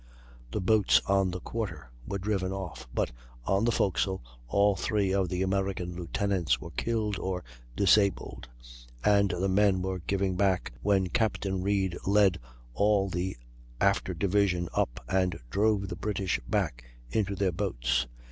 [0.49, 3.11] The boats on the quarter were driven off; but
[3.45, 7.43] on the forecastle all three of the American lieutenants were killed or
[7.75, 8.49] disabled,
[9.05, 12.39] and the men were giving back when Captain Reid led
[12.73, 13.37] all the
[13.79, 18.07] after division up and drove the British back into their boats.